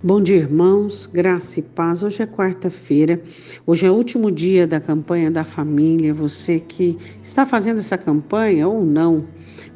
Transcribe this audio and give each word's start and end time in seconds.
Bom 0.00 0.22
dia, 0.22 0.36
irmãos, 0.36 1.06
graça 1.12 1.58
e 1.58 1.62
paz. 1.62 2.04
Hoje 2.04 2.22
é 2.22 2.26
quarta-feira, 2.26 3.20
hoje 3.66 3.84
é 3.84 3.90
o 3.90 3.94
último 3.94 4.30
dia 4.30 4.64
da 4.64 4.78
campanha 4.78 5.28
da 5.28 5.42
família. 5.42 6.14
Você 6.14 6.60
que 6.60 6.96
está 7.20 7.44
fazendo 7.44 7.80
essa 7.80 7.98
campanha 7.98 8.68
ou 8.68 8.86
não, 8.86 9.24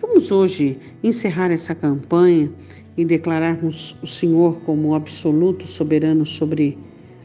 vamos 0.01 0.31
hoje 0.31 0.79
encerrar 1.03 1.51
essa 1.51 1.75
campanha 1.75 2.53
e 2.97 3.05
declararmos 3.05 3.97
o 4.01 4.07
Senhor 4.07 4.61
como 4.61 4.95
absoluto 4.95 5.67
soberano 5.67 6.25
sobre 6.25 6.79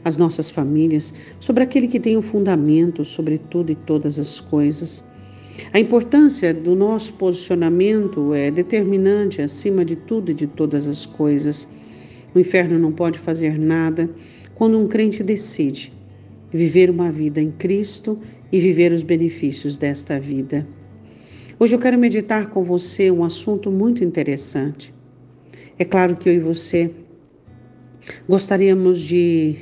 as 0.04 0.16
nossas 0.16 0.50
famílias, 0.50 1.14
sobre 1.38 1.62
aquele 1.62 1.86
que 1.86 2.00
tem 2.00 2.16
o 2.16 2.18
um 2.18 2.22
fundamento 2.22 3.04
sobre 3.04 3.38
tudo 3.38 3.70
e 3.70 3.76
todas 3.76 4.18
as 4.18 4.40
coisas. 4.40 5.04
A 5.72 5.78
importância 5.78 6.52
do 6.52 6.74
nosso 6.74 7.12
posicionamento 7.12 8.34
é 8.34 8.50
determinante 8.50 9.40
acima 9.40 9.84
de 9.84 9.94
tudo 9.94 10.32
e 10.32 10.34
de 10.34 10.48
todas 10.48 10.88
as 10.88 11.06
coisas. 11.06 11.68
O 12.34 12.38
inferno 12.38 12.78
não 12.78 12.92
pode 12.92 13.18
fazer 13.18 13.58
nada 13.58 14.10
quando 14.54 14.78
um 14.78 14.86
crente 14.86 15.22
decide 15.22 15.92
viver 16.52 16.90
uma 16.90 17.10
vida 17.10 17.40
em 17.40 17.50
Cristo 17.50 18.18
e 18.50 18.60
viver 18.60 18.92
os 18.92 19.02
benefícios 19.02 19.76
desta 19.76 20.18
vida. 20.18 20.66
Hoje 21.58 21.74
eu 21.74 21.78
quero 21.78 21.98
meditar 21.98 22.50
com 22.50 22.62
você 22.62 23.10
um 23.10 23.24
assunto 23.24 23.70
muito 23.70 24.04
interessante. 24.04 24.94
É 25.78 25.84
claro 25.84 26.16
que 26.16 26.28
eu 26.28 26.34
e 26.34 26.38
você 26.38 26.90
gostaríamos 28.28 29.00
de, 29.00 29.56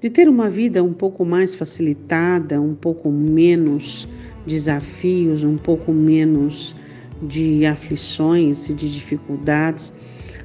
de 0.00 0.10
ter 0.10 0.28
uma 0.28 0.48
vida 0.48 0.82
um 0.82 0.92
pouco 0.92 1.24
mais 1.24 1.54
facilitada, 1.54 2.60
um 2.60 2.74
pouco 2.74 3.10
menos 3.10 4.08
desafios, 4.46 5.44
um 5.44 5.56
pouco 5.56 5.92
menos 5.92 6.76
de 7.22 7.64
aflições 7.66 8.68
e 8.68 8.74
de 8.74 8.92
dificuldades 8.92 9.92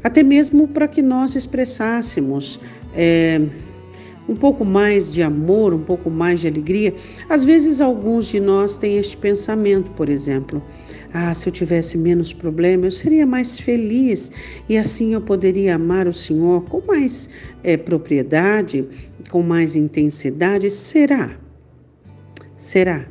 até 0.03 0.23
mesmo 0.23 0.67
para 0.67 0.87
que 0.87 1.01
nós 1.01 1.35
expressássemos 1.35 2.59
é, 2.95 3.41
um 4.27 4.35
pouco 4.35 4.63
mais 4.63 5.11
de 5.11 5.23
amor, 5.23 5.73
um 5.73 5.83
pouco 5.83 6.09
mais 6.09 6.41
de 6.41 6.47
alegria. 6.47 6.93
Às 7.27 7.43
vezes, 7.43 7.81
alguns 7.81 8.27
de 8.27 8.39
nós 8.39 8.77
têm 8.77 8.97
este 8.97 9.17
pensamento, 9.17 9.89
por 9.91 10.07
exemplo. 10.07 10.61
Ah, 11.11 11.33
se 11.33 11.49
eu 11.49 11.53
tivesse 11.53 11.97
menos 11.97 12.31
problema, 12.31 12.85
eu 12.85 12.91
seria 12.91 13.25
mais 13.25 13.59
feliz 13.59 14.31
e 14.69 14.77
assim 14.77 15.13
eu 15.15 15.21
poderia 15.21 15.73
amar 15.73 16.07
o 16.07 16.13
Senhor 16.13 16.63
com 16.65 16.81
mais 16.85 17.31
é, 17.63 17.75
propriedade, 17.75 18.87
com 19.31 19.41
mais 19.41 19.75
intensidade. 19.75 20.69
Será? 20.69 21.35
Será? 22.55 23.07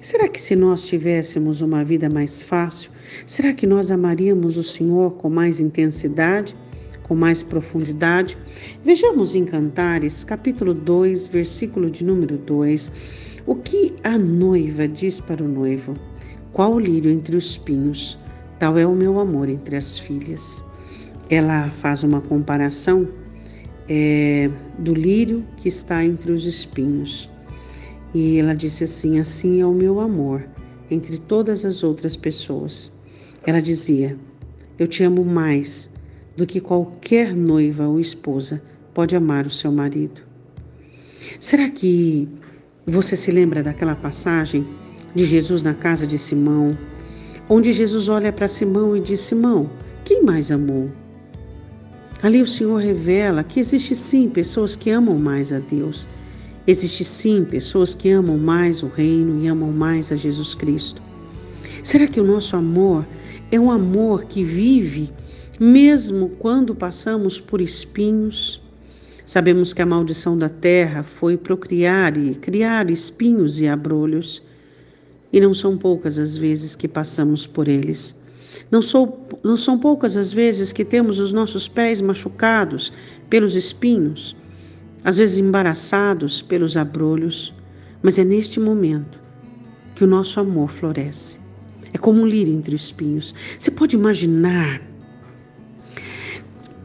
Será 0.00 0.28
que 0.28 0.40
se 0.40 0.56
nós 0.56 0.84
tivéssemos 0.84 1.60
uma 1.60 1.84
vida 1.84 2.08
mais 2.08 2.40
fácil, 2.40 2.90
será 3.26 3.52
que 3.52 3.66
nós 3.66 3.90
amaríamos 3.90 4.56
o 4.56 4.62
Senhor 4.62 5.12
com 5.16 5.28
mais 5.28 5.60
intensidade, 5.60 6.56
com 7.02 7.14
mais 7.14 7.42
profundidade? 7.42 8.38
Vejamos 8.82 9.34
em 9.34 9.44
Cantares, 9.44 10.24
capítulo 10.24 10.72
2, 10.72 11.28
versículo 11.28 11.90
de 11.90 12.02
número 12.02 12.38
2, 12.38 12.90
o 13.44 13.54
que 13.54 13.94
a 14.02 14.16
noiva 14.16 14.88
diz 14.88 15.20
para 15.20 15.44
o 15.44 15.48
noivo: 15.48 15.92
Qual 16.50 16.72
o 16.72 16.80
lírio 16.80 17.10
entre 17.10 17.36
os 17.36 17.58
pinhos? 17.58 18.18
Tal 18.58 18.78
é 18.78 18.86
o 18.86 18.94
meu 18.94 19.20
amor 19.20 19.50
entre 19.50 19.76
as 19.76 19.98
filhas. 19.98 20.64
Ela 21.28 21.68
faz 21.68 22.02
uma 22.02 22.22
comparação 22.22 23.06
é, 23.86 24.50
do 24.78 24.94
lírio 24.94 25.44
que 25.58 25.68
está 25.68 26.02
entre 26.02 26.32
os 26.32 26.46
espinhos. 26.46 27.28
E 28.14 28.38
ela 28.38 28.54
disse 28.54 28.84
assim: 28.84 29.18
Assim 29.18 29.60
é 29.60 29.66
o 29.66 29.72
meu 29.72 30.00
amor 30.00 30.44
entre 30.90 31.18
todas 31.18 31.64
as 31.64 31.84
outras 31.84 32.16
pessoas. 32.16 32.90
Ela 33.46 33.60
dizia: 33.60 34.16
Eu 34.78 34.86
te 34.86 35.02
amo 35.02 35.24
mais 35.24 35.90
do 36.36 36.46
que 36.46 36.60
qualquer 36.60 37.34
noiva 37.34 37.86
ou 37.86 38.00
esposa 38.00 38.62
pode 38.92 39.14
amar 39.14 39.46
o 39.46 39.50
seu 39.50 39.70
marido. 39.70 40.22
Será 41.38 41.68
que 41.68 42.28
você 42.86 43.14
se 43.14 43.30
lembra 43.30 43.62
daquela 43.62 43.94
passagem 43.94 44.66
de 45.14 45.24
Jesus 45.24 45.62
na 45.62 45.74
casa 45.74 46.06
de 46.06 46.18
Simão, 46.18 46.76
onde 47.48 47.72
Jesus 47.72 48.08
olha 48.08 48.32
para 48.32 48.48
Simão 48.48 48.96
e 48.96 49.00
diz: 49.00 49.20
Simão, 49.20 49.70
quem 50.04 50.22
mais 50.24 50.50
amou? 50.50 50.90
Ali 52.22 52.42
o 52.42 52.46
Senhor 52.46 52.76
revela 52.76 53.42
que 53.42 53.60
existe 53.60 53.94
sim 53.94 54.28
pessoas 54.28 54.76
que 54.76 54.90
amam 54.90 55.18
mais 55.18 55.52
a 55.52 55.58
Deus 55.58 56.06
Existe 56.70 57.04
sim 57.04 57.44
pessoas 57.44 57.96
que 57.96 58.08
amam 58.10 58.38
mais 58.38 58.80
o 58.80 58.86
reino 58.86 59.42
e 59.42 59.48
amam 59.48 59.72
mais 59.72 60.12
a 60.12 60.16
Jesus 60.16 60.54
Cristo. 60.54 61.02
Será 61.82 62.06
que 62.06 62.20
o 62.20 62.24
nosso 62.24 62.54
amor 62.54 63.04
é 63.50 63.58
um 63.58 63.72
amor 63.72 64.26
que 64.26 64.44
vive 64.44 65.12
mesmo 65.58 66.28
quando 66.38 66.72
passamos 66.72 67.40
por 67.40 67.60
espinhos? 67.60 68.62
Sabemos 69.26 69.74
que 69.74 69.82
a 69.82 69.86
maldição 69.86 70.38
da 70.38 70.48
terra 70.48 71.02
foi 71.02 71.36
procriar 71.36 72.16
e 72.16 72.36
criar 72.36 72.88
espinhos 72.88 73.60
e 73.60 73.66
abrolhos, 73.66 74.40
e 75.32 75.40
não 75.40 75.52
são 75.52 75.76
poucas 75.76 76.20
as 76.20 76.36
vezes 76.36 76.76
que 76.76 76.86
passamos 76.86 77.48
por 77.48 77.66
eles. 77.66 78.14
Não, 78.70 78.80
sou, 78.80 79.26
não 79.42 79.56
são 79.56 79.76
poucas 79.76 80.16
as 80.16 80.32
vezes 80.32 80.72
que 80.72 80.84
temos 80.84 81.18
os 81.18 81.32
nossos 81.32 81.66
pés 81.66 82.00
machucados 82.00 82.92
pelos 83.28 83.56
espinhos 83.56 84.36
às 85.04 85.18
vezes 85.18 85.38
embaraçados 85.38 86.42
pelos 86.42 86.76
abrolhos, 86.76 87.54
mas 88.02 88.18
é 88.18 88.24
neste 88.24 88.60
momento 88.60 89.20
que 89.94 90.04
o 90.04 90.06
nosso 90.06 90.40
amor 90.40 90.70
floresce. 90.70 91.38
É 91.92 91.98
como 91.98 92.22
um 92.22 92.26
lírio 92.26 92.54
entre 92.54 92.74
os 92.74 92.84
espinhos. 92.84 93.34
Você 93.58 93.70
pode 93.70 93.96
imaginar. 93.96 94.80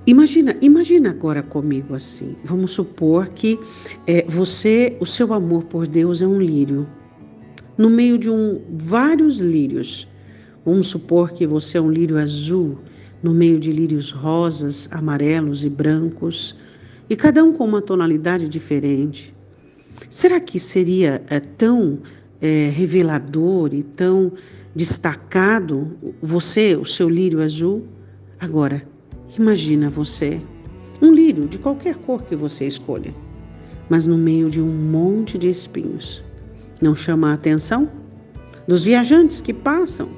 Imagina, 0.07 0.55
imagina 0.61 1.11
agora 1.11 1.43
comigo 1.43 1.95
assim. 1.95 2.35
Vamos 2.43 2.71
supor 2.71 3.29
que 3.29 3.59
é, 4.07 4.25
você, 4.27 4.97
o 4.99 5.05
seu 5.05 5.33
amor 5.33 5.65
por 5.65 5.87
Deus 5.87 6.21
é 6.21 6.27
um 6.27 6.39
lírio, 6.39 6.87
no 7.77 7.89
meio 7.89 8.17
de 8.17 8.29
um 8.29 8.61
vários 8.77 9.39
lírios. 9.39 10.07
Vamos 10.65 10.87
supor 10.87 11.31
que 11.31 11.45
você 11.45 11.77
é 11.77 11.81
um 11.81 11.91
lírio 11.91 12.17
azul, 12.17 12.79
no 13.21 13.33
meio 13.33 13.59
de 13.59 13.71
lírios 13.71 14.11
rosas, 14.11 14.89
amarelos 14.91 15.63
e 15.63 15.69
brancos 15.69 16.55
e 17.09 17.15
cada 17.15 17.43
um 17.43 17.53
com 17.53 17.65
uma 17.65 17.81
tonalidade 17.81 18.49
diferente. 18.49 19.33
Será 20.09 20.39
que 20.39 20.59
seria 20.59 21.23
é, 21.29 21.39
tão 21.39 21.99
é, 22.41 22.69
revelador 22.69 23.73
e 23.73 23.83
tão 23.83 24.31
destacado 24.75 25.95
você, 26.21 26.75
o 26.75 26.85
seu 26.85 27.07
lírio 27.07 27.41
azul? 27.41 27.83
Agora, 28.39 28.83
imagina 29.37 29.89
você, 29.89 30.41
um 31.01 31.13
lírio 31.13 31.47
de 31.47 31.57
qualquer 31.57 31.95
cor 31.95 32.23
que 32.23 32.35
você 32.35 32.65
escolha, 32.65 33.13
mas 33.89 34.05
no 34.05 34.17
meio 34.17 34.49
de 34.49 34.61
um 34.61 34.67
monte 34.67 35.37
de 35.37 35.47
espinhos. 35.49 36.23
Não 36.81 36.95
chama 36.95 37.31
a 37.31 37.33
atenção? 37.33 37.89
Dos 38.67 38.83
viajantes 38.83 39.41
que 39.41 39.53
passam, 39.53 40.09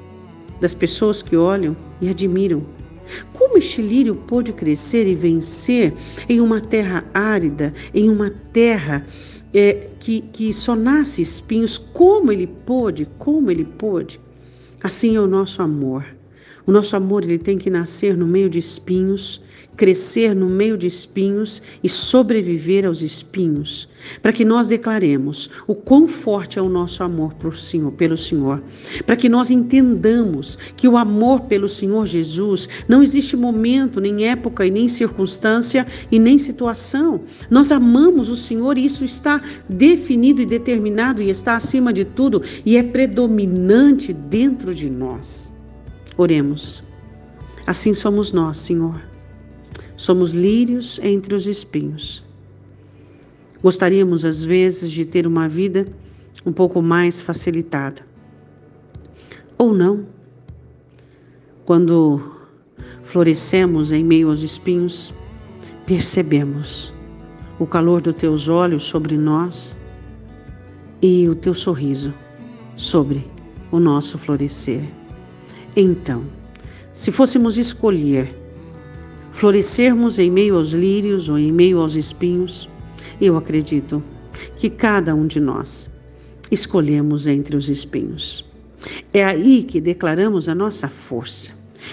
das 0.60 0.74
pessoas 0.74 1.22
que 1.22 1.36
olham 1.36 1.76
e 2.00 2.08
admiram 2.08 2.64
como 3.32 3.47
este 3.58 3.82
lírio 3.82 4.14
pôde 4.14 4.52
crescer 4.52 5.06
e 5.06 5.14
vencer 5.14 5.92
em 6.28 6.40
uma 6.40 6.60
terra 6.60 7.04
árida, 7.12 7.74
em 7.92 8.08
uma 8.08 8.30
terra 8.52 9.06
é, 9.52 9.88
que, 9.98 10.20
que 10.20 10.52
só 10.52 10.74
nasce 10.74 11.22
espinhos? 11.22 11.78
Como 11.78 12.32
ele 12.32 12.46
pôde? 12.46 13.06
Como 13.18 13.50
ele 13.50 13.64
pôde? 13.64 14.20
Assim 14.82 15.16
é 15.16 15.20
o 15.20 15.26
nosso 15.26 15.60
amor. 15.62 16.17
O 16.68 16.70
nosso 16.70 16.94
amor 16.94 17.24
ele 17.24 17.38
tem 17.38 17.56
que 17.56 17.70
nascer 17.70 18.14
no 18.14 18.26
meio 18.26 18.50
de 18.50 18.58
espinhos, 18.58 19.40
crescer 19.74 20.36
no 20.36 20.50
meio 20.50 20.76
de 20.76 20.86
espinhos 20.86 21.62
e 21.82 21.88
sobreviver 21.88 22.84
aos 22.84 23.00
espinhos, 23.00 23.88
para 24.20 24.34
que 24.34 24.44
nós 24.44 24.66
declaremos 24.66 25.48
o 25.66 25.74
quão 25.74 26.06
forte 26.06 26.58
é 26.58 26.62
o 26.62 26.68
nosso 26.68 27.02
amor 27.02 27.32
Senhor, 27.54 27.92
pelo 27.92 28.18
Senhor, 28.18 28.62
para 29.06 29.16
que 29.16 29.30
nós 29.30 29.50
entendamos 29.50 30.58
que 30.76 30.86
o 30.86 30.98
amor 30.98 31.40
pelo 31.44 31.70
Senhor 31.70 32.06
Jesus 32.06 32.68
não 32.86 33.02
existe 33.02 33.34
momento, 33.34 33.98
nem 33.98 34.26
época 34.26 34.66
e 34.66 34.70
nem 34.70 34.88
circunstância 34.88 35.86
e 36.12 36.18
nem 36.18 36.36
situação. 36.36 37.22
Nós 37.48 37.72
amamos 37.72 38.28
o 38.28 38.36
Senhor 38.36 38.76
e 38.76 38.84
isso 38.84 39.06
está 39.06 39.40
definido 39.70 40.42
e 40.42 40.44
determinado 40.44 41.22
e 41.22 41.30
está 41.30 41.56
acima 41.56 41.94
de 41.94 42.04
tudo 42.04 42.42
e 42.62 42.76
é 42.76 42.82
predominante 42.82 44.12
dentro 44.12 44.74
de 44.74 44.90
nós. 44.90 45.56
Oremos. 46.18 46.82
Assim 47.64 47.94
somos 47.94 48.32
nós, 48.32 48.58
Senhor. 48.58 49.00
Somos 49.96 50.32
lírios 50.32 50.98
entre 51.00 51.32
os 51.34 51.46
espinhos. 51.46 52.24
Gostaríamos, 53.62 54.24
às 54.24 54.44
vezes, 54.44 54.90
de 54.90 55.06
ter 55.06 55.28
uma 55.28 55.48
vida 55.48 55.86
um 56.44 56.52
pouco 56.52 56.82
mais 56.82 57.22
facilitada. 57.22 58.02
Ou 59.56 59.72
não. 59.72 60.06
Quando 61.64 62.20
florescemos 63.04 63.92
em 63.92 64.02
meio 64.02 64.28
aos 64.28 64.42
espinhos, 64.42 65.14
percebemos 65.86 66.92
o 67.60 67.66
calor 67.66 68.00
dos 68.00 68.14
teus 68.14 68.48
olhos 68.48 68.82
sobre 68.82 69.16
nós 69.16 69.76
e 71.00 71.28
o 71.28 71.34
teu 71.36 71.54
sorriso 71.54 72.12
sobre 72.76 73.24
o 73.70 73.78
nosso 73.78 74.18
florescer. 74.18 74.82
Então, 75.80 76.24
se 76.92 77.12
fôssemos 77.12 77.56
escolher 77.56 78.36
florescermos 79.32 80.18
em 80.18 80.28
meio 80.28 80.56
aos 80.56 80.70
lírios 80.70 81.28
ou 81.28 81.38
em 81.38 81.52
meio 81.52 81.78
aos 81.78 81.94
espinhos, 81.94 82.68
eu 83.20 83.36
acredito 83.36 84.02
que 84.56 84.68
cada 84.68 85.14
um 85.14 85.24
de 85.24 85.38
nós 85.38 85.88
escolhemos 86.50 87.28
entre 87.28 87.56
os 87.56 87.68
espinhos. 87.68 88.44
É 89.14 89.24
aí 89.24 89.62
que 89.62 89.80
declaramos 89.80 90.48
a 90.48 90.54
nossa 90.54 90.88
força. 90.88 91.52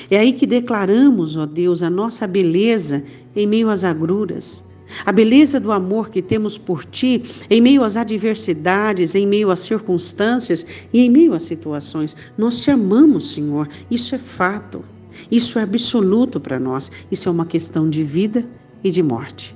É 0.09 0.17
aí 0.17 0.33
que 0.33 0.47
declaramos, 0.47 1.37
ó 1.37 1.45
Deus, 1.45 1.83
a 1.83 1.89
nossa 1.89 2.25
beleza 2.25 3.03
em 3.35 3.45
meio 3.45 3.69
às 3.69 3.83
agruras. 3.83 4.63
A 5.05 5.11
beleza 5.11 5.59
do 5.59 5.71
amor 5.71 6.09
que 6.09 6.21
temos 6.21 6.57
por 6.57 6.85
ti 6.85 7.23
em 7.49 7.61
meio 7.61 7.83
às 7.83 7.97
adversidades, 7.97 9.15
em 9.15 9.25
meio 9.25 9.49
às 9.49 9.59
circunstâncias 9.59 10.65
e 10.93 11.01
em 11.01 11.09
meio 11.09 11.33
às 11.33 11.43
situações. 11.43 12.15
Nós 12.37 12.59
te 12.59 12.71
amamos, 12.71 13.31
Senhor. 13.33 13.67
Isso 13.89 14.15
é 14.15 14.19
fato. 14.19 14.83
Isso 15.31 15.57
é 15.57 15.63
absoluto 15.63 16.39
para 16.39 16.59
nós. 16.59 16.91
Isso 17.11 17.29
é 17.29 17.31
uma 17.31 17.45
questão 17.45 17.89
de 17.89 18.03
vida 18.03 18.45
e 18.83 18.91
de 18.91 19.01
morte. 19.01 19.55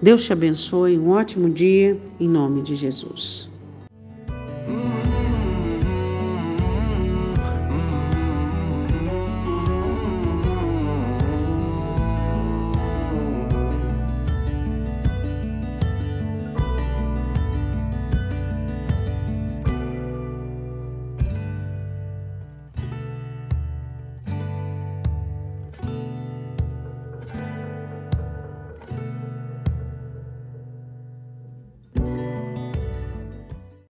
Deus 0.00 0.24
te 0.24 0.32
abençoe. 0.32 0.98
Um 0.98 1.10
ótimo 1.10 1.50
dia 1.50 2.00
em 2.20 2.28
nome 2.28 2.62
de 2.62 2.74
Jesus. 2.74 3.48